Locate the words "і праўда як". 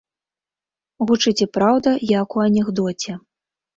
1.47-2.29